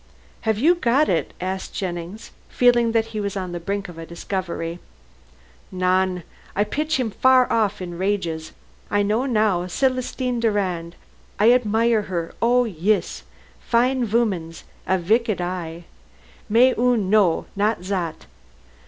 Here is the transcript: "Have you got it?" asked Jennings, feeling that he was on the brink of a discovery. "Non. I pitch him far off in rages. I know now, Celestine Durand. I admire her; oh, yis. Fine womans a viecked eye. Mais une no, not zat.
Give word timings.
"Have 0.49 0.57
you 0.57 0.73
got 0.73 1.09
it?" 1.09 1.31
asked 1.39 1.75
Jennings, 1.75 2.31
feeling 2.49 2.91
that 2.91 3.09
he 3.13 3.19
was 3.19 3.37
on 3.37 3.51
the 3.51 3.59
brink 3.59 3.87
of 3.87 3.99
a 3.99 4.05
discovery. 4.07 4.79
"Non. 5.71 6.23
I 6.55 6.63
pitch 6.63 6.99
him 6.99 7.11
far 7.11 7.45
off 7.53 7.83
in 7.83 7.99
rages. 7.99 8.51
I 8.89 9.03
know 9.03 9.27
now, 9.27 9.67
Celestine 9.67 10.39
Durand. 10.39 10.95
I 11.37 11.51
admire 11.51 12.01
her; 12.09 12.33
oh, 12.41 12.63
yis. 12.63 13.21
Fine 13.59 14.09
womans 14.09 14.63
a 14.87 14.97
viecked 14.97 15.39
eye. 15.39 15.83
Mais 16.49 16.73
une 16.79 17.11
no, 17.11 17.45
not 17.55 17.83
zat. 17.83 18.25